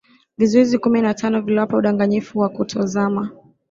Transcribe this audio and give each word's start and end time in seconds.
vizuizi 0.37 0.77
kumi 0.77 1.01
na 1.01 1.13
tano 1.13 1.41
viliwapa 1.41 1.77
udanganyifu 1.77 2.39
wa 2.39 2.49
kutozama 2.49 3.29